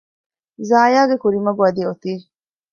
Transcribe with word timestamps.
ޒާޔާގެ 0.69 1.15
ކުރިމަގު 1.23 1.61
އަދި 1.65 1.81
އޮތީ 1.85 2.11